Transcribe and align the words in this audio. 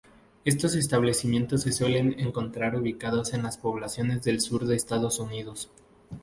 Estos 0.45 0.73
establecimientos 0.73 1.61
se 1.61 1.71
suelen 1.71 2.19
encontrar 2.19 2.75
ubicados 2.75 3.35
en 3.35 3.43
las 3.43 3.59
poblaciones 3.59 4.23
del 4.23 4.41
sur 4.41 4.65
de 4.65 4.75
Estados 4.75 5.19
Unidos. 5.19 5.69